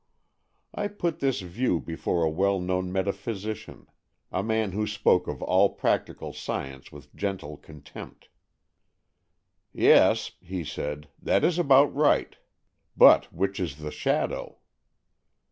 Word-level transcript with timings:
I 0.73 0.87
put 0.87 1.19
this 1.19 1.41
view 1.41 1.79
before 1.79 2.23
a 2.23 2.29
well 2.31 2.59
known 2.59 2.91
meta 2.91 3.13
physician, 3.13 3.85
a 4.31 4.41
man 4.41 4.71
who 4.71 4.87
spoke 4.87 5.27
of 5.27 5.43
all 5.43 5.69
practical 5.75 6.33
science 6.33 6.91
with' 6.91 7.13
gentle 7.15 7.55
contempt. 7.55 8.29
"Yes,'' 9.71 10.31
he 10.41 10.63
said," 10.63 11.07
that 11.21 11.43
is 11.43 11.59
about 11.59 11.93
right. 11.93 12.35
But 12.97 13.31
which 13.31 13.59
is 13.59 13.77
the 13.77 13.91
shadow 13.91 14.57